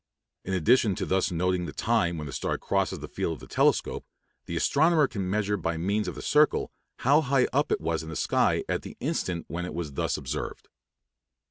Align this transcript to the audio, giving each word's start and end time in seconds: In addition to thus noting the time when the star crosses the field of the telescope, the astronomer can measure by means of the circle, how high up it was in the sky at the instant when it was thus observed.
In 0.43 0.55
addition 0.55 0.95
to 0.95 1.05
thus 1.05 1.31
noting 1.31 1.67
the 1.67 1.71
time 1.71 2.17
when 2.17 2.25
the 2.25 2.33
star 2.33 2.57
crosses 2.57 3.01
the 3.01 3.07
field 3.07 3.33
of 3.33 3.39
the 3.39 3.45
telescope, 3.55 4.03
the 4.47 4.55
astronomer 4.55 5.07
can 5.07 5.29
measure 5.29 5.57
by 5.57 5.77
means 5.77 6.07
of 6.07 6.15
the 6.15 6.23
circle, 6.23 6.71
how 7.05 7.21
high 7.21 7.45
up 7.53 7.71
it 7.71 7.79
was 7.79 8.01
in 8.01 8.09
the 8.09 8.15
sky 8.15 8.63
at 8.67 8.81
the 8.81 8.97
instant 8.99 9.45
when 9.47 9.63
it 9.63 9.75
was 9.75 9.91
thus 9.93 10.17
observed. 10.17 10.69